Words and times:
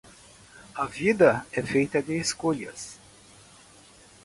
A 0.73 0.87
vida 0.87 1.45
é 1.51 1.61
feita 1.61 2.01
de 2.01 2.17
escolhas. 2.17 2.97